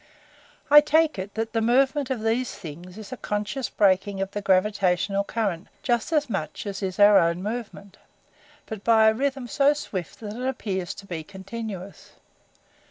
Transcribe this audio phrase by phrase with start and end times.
[0.71, 4.41] "I take it that the movement of these Things is a conscious breaking of the
[4.41, 7.97] gravitational current just as much as is our own movement,
[8.65, 12.13] but by a rhythm so swift that it appears to be continuous.